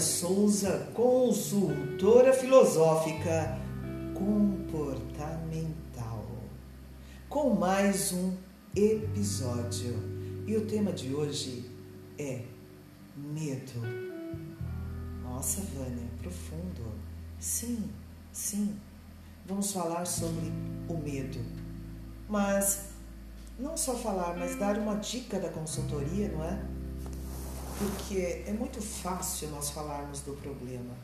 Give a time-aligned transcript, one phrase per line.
[0.00, 3.58] Souza, consultora filosófica
[4.14, 6.24] comportamental,
[7.28, 8.34] com mais um
[8.74, 9.94] episódio.
[10.46, 11.70] E o tema de hoje
[12.18, 12.40] é
[13.14, 13.82] medo.
[15.22, 16.94] Nossa, Vânia, profundo.
[17.38, 17.90] Sim,
[18.32, 18.74] sim.
[19.44, 20.50] Vamos falar sobre
[20.88, 21.40] o medo.
[22.26, 22.86] Mas
[23.58, 26.79] não só falar, mas dar uma dica da consultoria, não é?
[27.80, 30.94] Porque é muito fácil nós falarmos do problema.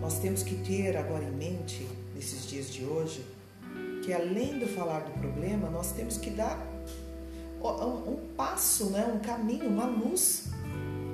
[0.00, 3.24] Nós temos que ter agora em mente, nesses dias de hoje,
[4.04, 6.58] que além de falar do problema, nós temos que dar
[7.62, 9.06] um passo, né?
[9.14, 10.48] um caminho, uma luz.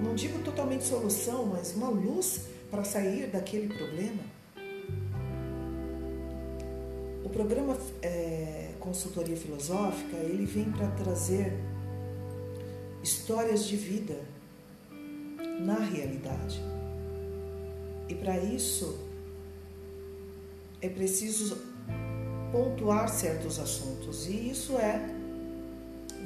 [0.00, 4.22] Não digo totalmente solução, mas uma luz para sair daquele problema.
[7.24, 11.52] O programa é, Consultoria Filosófica, ele vem para trazer
[13.02, 14.35] histórias de vida
[15.58, 16.60] na realidade.
[18.08, 18.98] E para isso
[20.80, 21.58] é preciso
[22.52, 25.14] pontuar certos assuntos, e isso é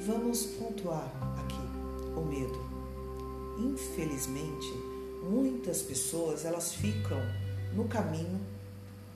[0.07, 2.71] vamos pontuar aqui o medo.
[3.59, 4.73] Infelizmente,
[5.23, 7.19] muitas pessoas elas ficam
[7.75, 8.41] no caminho,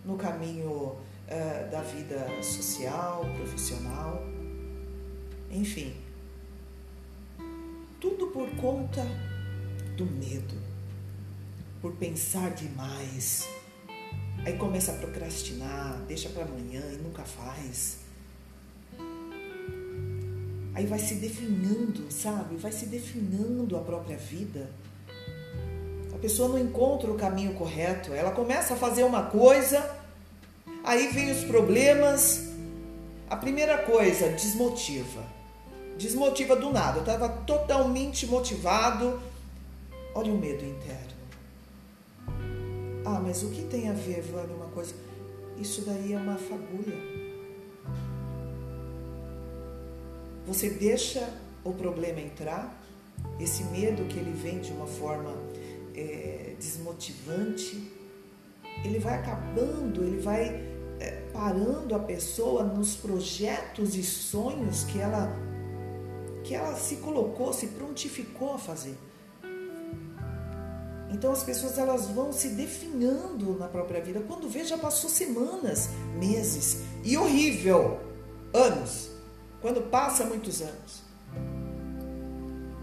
[0.05, 4.23] no caminho uh, da vida social, profissional,
[5.51, 5.95] enfim,
[8.01, 9.03] tudo por conta
[9.97, 10.55] do medo,
[11.81, 13.49] por pensar demais.
[14.45, 17.99] Aí começa a procrastinar, deixa para amanhã e nunca faz.
[20.75, 22.57] Aí vai se definhando, sabe?
[22.57, 24.69] Vai se definhando a própria vida.
[26.13, 28.13] A pessoa não encontra o caminho correto.
[28.13, 29.89] Ela começa a fazer uma coisa,
[30.83, 32.49] aí vem os problemas.
[33.31, 35.23] A primeira coisa, desmotiva.
[35.97, 36.99] Desmotiva do nada.
[36.99, 39.23] Eu estava totalmente motivado,
[40.15, 41.15] Olha o medo interno.
[43.05, 44.95] Ah, mas o que tem a ver, Vânia, uma coisa?
[45.59, 46.97] Isso daí é uma fagulha.
[50.47, 51.29] Você deixa
[51.65, 52.81] o problema entrar,
[53.41, 55.35] esse medo que ele vem de uma forma
[55.97, 57.91] é, desmotivante,
[58.85, 60.63] ele vai acabando, ele vai
[61.01, 65.35] é, parando a pessoa nos projetos e sonhos que ela
[66.45, 68.95] que ela se colocou, se prontificou a fazer.
[71.15, 74.21] Então as pessoas elas vão se definhando na própria vida.
[74.27, 75.89] Quando vê, já passou semanas,
[76.19, 78.01] meses e horrível,
[78.53, 79.11] anos.
[79.63, 81.05] Quando passa muitos anos.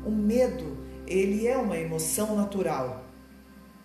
[0.06, 3.03] O medo, ele é uma emoção natural.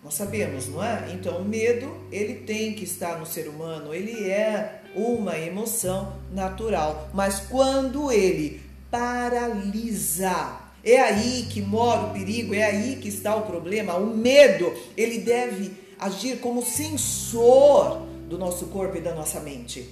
[0.01, 1.11] Nós sabemos, não é?
[1.13, 7.09] Então, o medo, ele tem que estar no ser humano, ele é uma emoção natural.
[7.13, 13.45] Mas quando ele paralisa é aí que mora o perigo, é aí que está o
[13.45, 13.95] problema.
[13.97, 19.89] O medo, ele deve agir como sensor do nosso corpo e da nossa mente.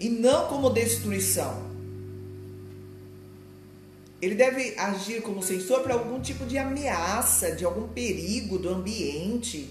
[0.00, 1.68] E não como destruição.
[4.20, 9.70] Ele deve agir como sensor para algum tipo de ameaça, de algum perigo do ambiente.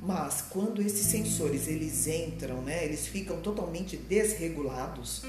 [0.00, 5.22] Mas quando esses sensores eles entram, né, eles ficam totalmente desregulados,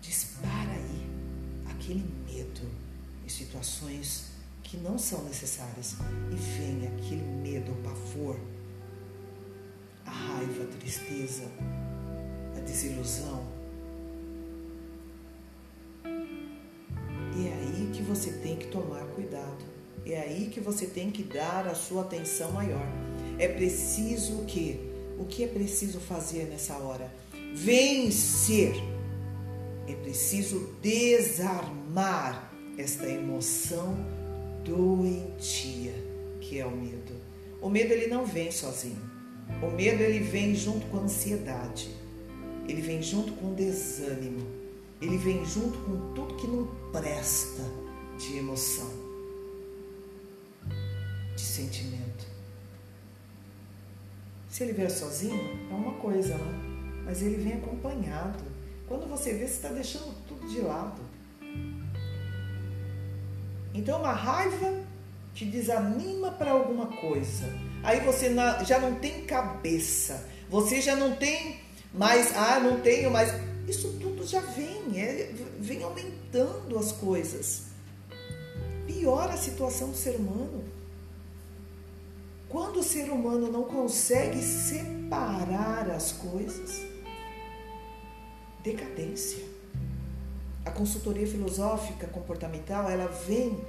[0.00, 0.55] dispara aí
[1.86, 2.68] aquele medo
[3.24, 4.32] em situações
[4.64, 5.94] que não são necessárias
[6.32, 8.36] e vem aquele medo, o pavor,
[10.04, 11.44] a raiva, a tristeza,
[12.56, 13.46] a desilusão.
[17.36, 19.64] E é aí que você tem que tomar cuidado.
[20.04, 22.86] É aí que você tem que dar a sua atenção maior.
[23.38, 24.80] É preciso o quê?
[25.18, 27.12] O que é preciso fazer nessa hora?
[27.54, 28.74] Vencer
[29.86, 33.96] é preciso desarmar esta emoção
[34.64, 35.94] doentia
[36.40, 37.14] que é o medo.
[37.60, 39.00] O medo ele não vem sozinho.
[39.62, 41.90] O medo ele vem junto com a ansiedade.
[42.68, 44.46] Ele vem junto com o desânimo.
[45.00, 47.62] Ele vem junto com tudo que não presta
[48.18, 48.90] de emoção,
[51.34, 52.26] de sentimento.
[54.48, 55.38] Se ele vier sozinho,
[55.70, 57.02] é uma coisa, né?
[57.04, 58.42] mas ele vem acompanhado.
[58.88, 61.00] Quando você vê, você está deixando tudo de lado.
[63.74, 64.72] Então, uma raiva
[65.34, 67.52] te desanima para alguma coisa.
[67.82, 68.34] Aí você
[68.64, 70.26] já não tem cabeça.
[70.48, 71.60] Você já não tem
[71.92, 73.32] mais, ah, não tenho mais.
[73.68, 77.64] Isso tudo já vem, é, vem aumentando as coisas.
[78.86, 80.64] Piora a situação do ser humano.
[82.48, 86.80] Quando o ser humano não consegue separar as coisas,
[88.66, 89.44] decadência.
[90.64, 93.64] A consultoria filosófica comportamental, ela vem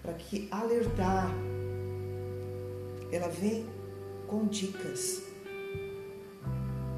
[0.00, 1.28] para que alertar.
[3.10, 3.66] Ela vem
[4.28, 5.22] com dicas.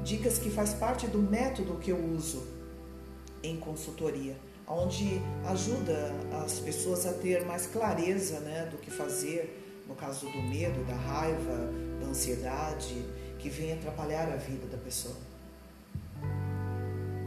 [0.03, 2.45] Dicas que faz parte do método que eu uso
[3.41, 4.37] em consultoria,
[4.67, 6.11] onde ajuda
[6.43, 10.95] as pessoas a ter mais clareza né, do que fazer no caso do medo, da
[10.95, 13.03] raiva, da ansiedade,
[13.39, 15.34] que vem atrapalhar a vida da pessoa.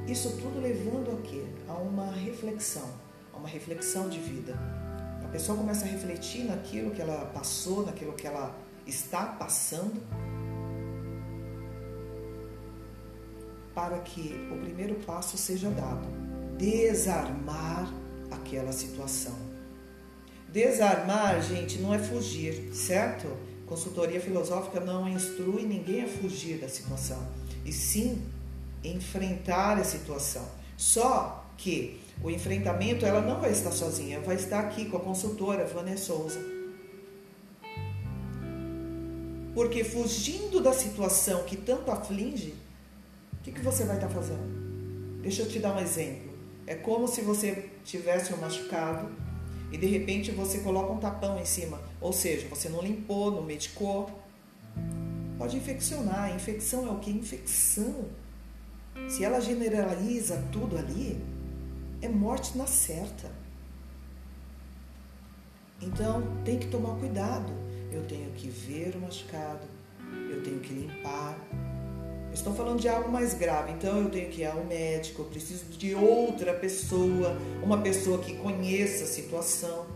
[0.08, 1.44] Isso tudo levando a quê?
[1.69, 2.88] A uma reflexão,
[3.31, 4.58] a uma reflexão de vida.
[5.22, 8.56] A pessoa começa a refletir naquilo que ela passou, naquilo que ela
[8.87, 10.00] está passando,
[13.75, 16.08] para que o primeiro passo seja dado,
[16.56, 17.93] desarmar
[18.31, 19.34] aquela situação.
[20.50, 23.28] Desarmar, gente, não é fugir, certo?
[23.66, 27.22] Consultoria filosófica não instrui ninguém a fugir da situação,
[27.62, 28.22] e sim
[28.84, 30.46] enfrentar a situação.
[30.76, 35.64] Só que o enfrentamento ela não vai estar sozinha, vai estar aqui com a consultora
[35.66, 36.40] Vânia Souza.
[39.54, 42.54] Porque fugindo da situação que tanto aflige,
[43.32, 45.20] o que, que você vai estar fazendo?
[45.22, 46.32] Deixa eu te dar um exemplo.
[46.66, 49.10] É como se você tivesse um machucado
[49.72, 53.42] e de repente você coloca um tapão em cima, ou seja, você não limpou, não
[53.42, 54.10] medicou,
[55.36, 56.34] pode infeccionar.
[56.34, 57.10] Infecção é o que?
[57.10, 58.06] Infecção.
[59.06, 61.20] Se ela generaliza tudo ali,
[62.00, 63.30] é morte na certa.
[65.80, 67.52] Então tem que tomar cuidado.
[67.92, 69.66] Eu tenho que ver o machucado,
[70.30, 71.38] eu tenho que limpar,
[72.32, 75.64] Estou falando de algo mais grave, então eu tenho que ir ao médico, eu preciso
[75.76, 79.86] de outra pessoa, uma pessoa que conheça a situação.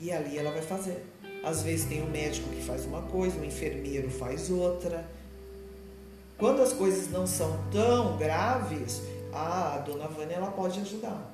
[0.00, 1.04] E ali ela vai fazer.
[1.44, 5.06] Às vezes tem um médico que faz uma coisa, o um enfermeiro faz outra.
[6.42, 9.00] Quando as coisas não são tão graves,
[9.32, 11.32] a dona Vânia ela pode ajudar.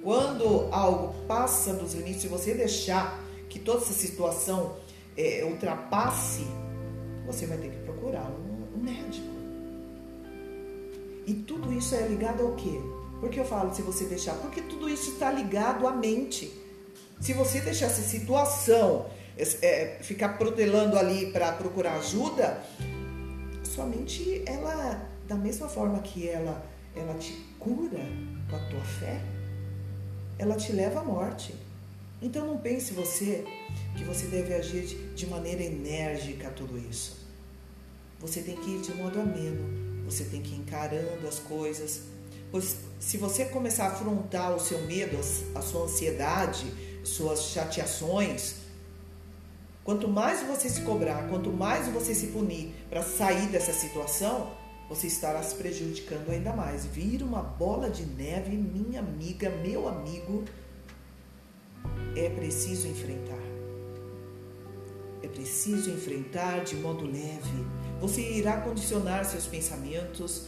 [0.00, 4.76] Quando algo passa dos limites, se você deixar que toda essa situação
[5.16, 6.46] é, ultrapasse,
[7.26, 8.30] você vai ter que procurar
[8.76, 9.26] um médico.
[11.26, 12.80] E tudo isso é ligado ao quê?
[13.18, 14.34] Por que eu falo se você deixar?
[14.34, 16.52] Porque tudo isso está ligado à mente.
[17.20, 22.62] Se você deixar essa situação é, ficar protelando ali para procurar ajuda,
[23.80, 26.62] sua mente, ela, da mesma forma que ela,
[26.94, 28.00] ela te cura
[28.48, 29.22] com a tua fé,
[30.38, 31.54] ela te leva à morte.
[32.20, 33.44] Então não pense você
[33.96, 34.84] que você deve agir
[35.14, 37.26] de maneira enérgica a tudo isso.
[38.18, 42.02] Você tem que ir de modo ameno, você tem que ir encarando as coisas.
[42.50, 45.16] Pois se você começar a afrontar o seu medo,
[45.54, 46.66] a sua ansiedade,
[47.02, 48.56] suas chateações,
[49.84, 54.50] quanto mais você se cobrar, quanto mais você se punir para sair dessa situação,
[54.88, 56.84] você estará se prejudicando ainda mais.
[56.84, 60.44] Vira uma bola de neve, minha amiga, meu amigo.
[62.16, 63.38] É preciso enfrentar.
[65.22, 67.64] É preciso enfrentar de modo leve.
[68.00, 70.46] Você irá condicionar seus pensamentos,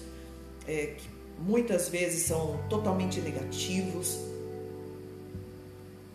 [0.66, 1.08] é, que
[1.38, 4.18] muitas vezes são totalmente negativos,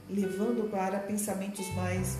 [0.09, 2.17] levando para pensamentos mais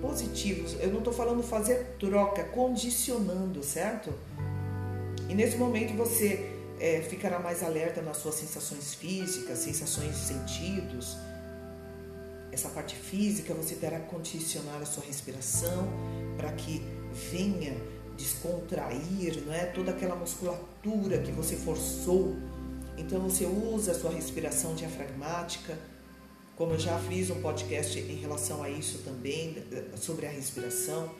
[0.00, 0.76] positivos.
[0.80, 4.12] Eu não estou falando fazer troca, condicionando, certo?
[5.28, 11.16] E nesse momento você é, ficará mais alerta nas suas sensações físicas, sensações de sentidos
[12.52, 15.88] essa parte física, você terá que condicionar a sua respiração
[16.36, 16.82] para que
[17.30, 17.76] venha
[18.16, 19.66] descontrair, não é?
[19.66, 22.36] Toda aquela musculatura que você forçou.
[22.98, 25.78] Então você usa a sua respiração diafragmática.
[26.60, 29.56] Como eu já fiz um podcast em relação a isso também,
[29.96, 31.10] sobre a respiração.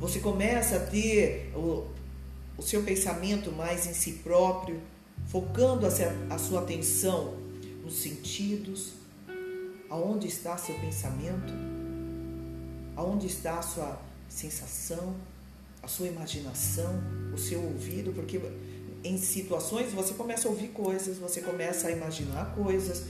[0.00, 1.86] Você começa a ter o,
[2.56, 4.80] o seu pensamento mais em si próprio,
[5.28, 5.90] focando a,
[6.34, 7.36] a sua atenção
[7.84, 8.94] nos sentidos,
[9.88, 11.52] Aonde está seu pensamento?
[12.96, 15.14] Aonde está a sua sensação,
[15.80, 16.92] a sua imaginação,
[17.32, 18.12] o seu ouvido?
[18.12, 18.40] Porque
[19.04, 23.04] em situações você começa a ouvir coisas, você começa a imaginar coisas,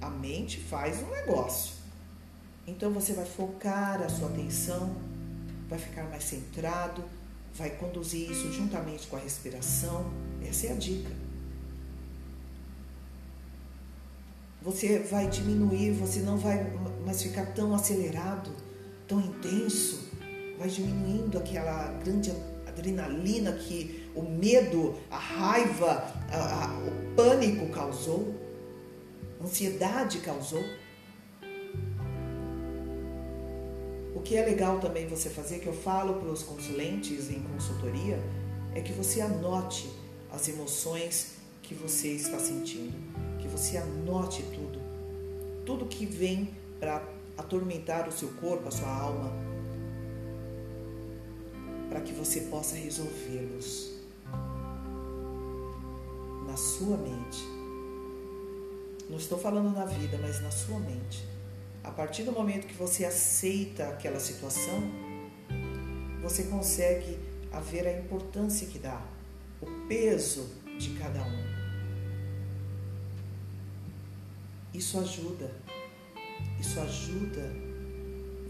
[0.00, 1.74] a mente faz um negócio.
[2.66, 4.94] Então você vai focar a sua atenção,
[5.68, 7.04] vai ficar mais centrado,
[7.54, 10.10] vai conduzir isso juntamente com a respiração.
[10.46, 11.10] Essa é a dica.
[14.62, 16.70] Você vai diminuir, você não vai
[17.04, 18.50] mais ficar tão acelerado,
[19.08, 20.10] tão intenso.
[20.58, 22.30] Vai diminuindo aquela grande
[22.66, 28.34] adrenalina que o medo, a raiva, a, a, o pânico causou,
[29.42, 30.64] ansiedade causou.
[34.14, 38.18] O que é legal também você fazer, que eu falo para os consulentes em consultoria,
[38.74, 39.90] é que você anote
[40.30, 44.78] as emoções que você está sentindo que você anote tudo.
[45.64, 47.02] tudo que vem para
[47.36, 49.32] atormentar o seu corpo, a sua alma,
[51.88, 53.92] para que você possa resolvê-los
[56.46, 57.59] na sua mente.
[59.10, 61.26] Não estou falando na vida, mas na sua mente.
[61.82, 64.80] A partir do momento que você aceita aquela situação,
[66.22, 67.18] você consegue
[67.68, 69.04] ver a importância que dá,
[69.60, 70.48] o peso
[70.78, 71.44] de cada um.
[74.72, 75.50] Isso ajuda,
[76.60, 77.50] isso ajuda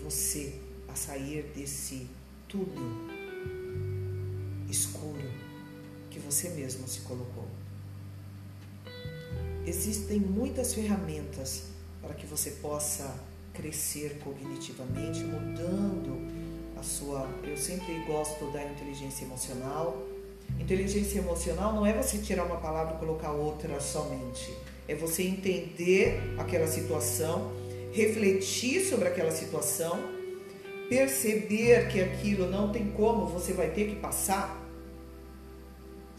[0.04, 2.06] você a sair desse
[2.46, 3.08] túnel
[4.68, 5.30] escuro
[6.10, 7.48] que você mesmo se colocou.
[9.66, 11.64] Existem muitas ferramentas
[12.00, 13.14] para que você possa
[13.52, 16.26] crescer cognitivamente, mudando
[16.78, 17.28] a sua.
[17.44, 20.02] Eu sempre gosto da inteligência emocional.
[20.58, 24.52] Inteligência emocional não é você tirar uma palavra e colocar outra somente.
[24.88, 27.52] É você entender aquela situação,
[27.92, 30.00] refletir sobre aquela situação,
[30.88, 34.59] perceber que aquilo não tem como, você vai ter que passar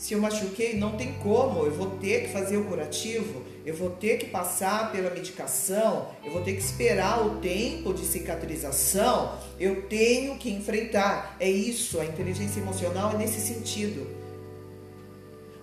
[0.02, 3.92] se eu machuquei, não tem como, eu vou ter que fazer o curativo, eu vou
[3.92, 9.84] ter que passar pela medicação, eu vou ter que esperar o tempo de cicatrização, eu
[9.84, 11.38] tenho que enfrentar.
[11.40, 14.08] É isso, a inteligência emocional é nesse sentido.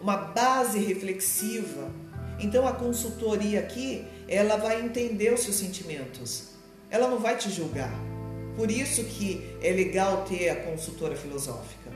[0.01, 1.91] Uma base reflexiva.
[2.39, 6.51] Então a consultoria aqui, ela vai entender os seus sentimentos.
[6.89, 7.93] Ela não vai te julgar.
[8.55, 11.88] Por isso que é legal ter a consultora filosófica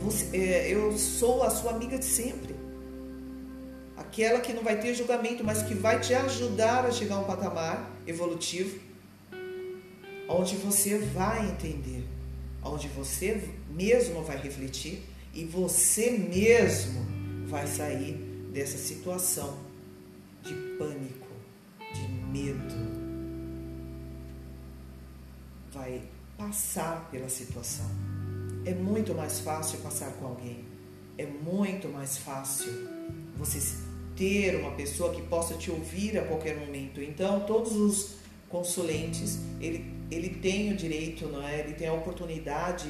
[0.00, 2.54] você, é, eu sou a sua amiga de sempre.
[3.96, 7.24] Aquela que não vai ter julgamento, mas que vai te ajudar a chegar a um
[7.24, 8.78] patamar evolutivo,
[10.28, 12.04] onde você vai entender,
[12.62, 17.06] onde você mesmo vai refletir e você mesmo
[17.46, 18.14] vai sair
[18.52, 19.58] dessa situação
[20.42, 21.28] de pânico,
[21.92, 23.04] de medo.
[25.72, 26.02] Vai
[26.36, 28.13] passar pela situação
[28.64, 30.64] é muito mais fácil passar com alguém.
[31.18, 32.72] É muito mais fácil
[33.36, 33.60] você
[34.16, 37.00] ter uma pessoa que possa te ouvir a qualquer momento.
[37.00, 38.14] Então, todos os
[38.48, 41.60] consulentes, ele, ele tem o direito, não é?
[41.60, 42.88] Ele tem a oportunidade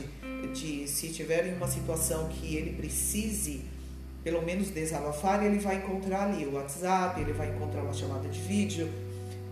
[0.52, 3.62] de, se tiver em uma situação que ele precise,
[4.22, 8.40] pelo menos desabafar, ele vai encontrar ali o WhatsApp, ele vai encontrar uma chamada de
[8.40, 8.90] vídeo,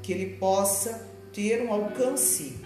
[0.03, 2.57] que ele possa ter um alcance,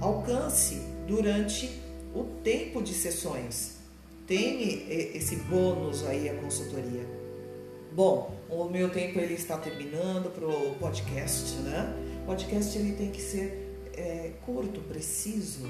[0.00, 1.85] alcance durante
[2.16, 3.76] o tempo de sessões.
[4.26, 7.06] Tem esse bônus aí a consultoria.
[7.92, 11.94] Bom, o meu tempo ele está terminando para o podcast, né?
[12.22, 15.66] O podcast ele tem que ser é, curto, preciso,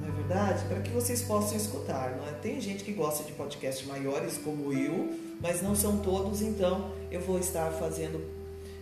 [0.00, 0.64] não é verdade?
[0.64, 2.32] Para que vocês possam escutar, não é?
[2.32, 7.20] Tem gente que gosta de podcasts maiores como eu, mas não são todos, então eu
[7.20, 8.20] vou estar fazendo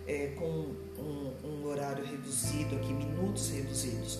[0.07, 4.19] é, com um, um horário reduzido aqui, minutos reduzidos.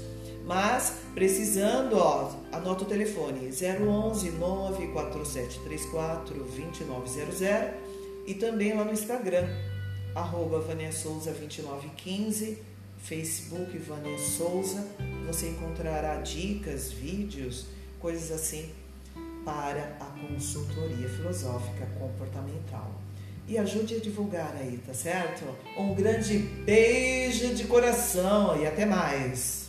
[0.49, 7.41] Mas precisando, ó, anota o telefone 011 94734 2900
[8.25, 9.47] e também lá no Instagram,
[10.15, 12.57] arroba Vânia Souza 2915,
[12.97, 14.87] Facebook Vânia Souza.
[15.27, 17.67] Você encontrará dicas, vídeos,
[17.99, 18.71] coisas assim
[19.45, 22.89] para a consultoria filosófica comportamental.
[23.47, 25.45] E ajude a divulgar aí, tá certo?
[25.77, 29.68] Um grande beijo de coração e até mais!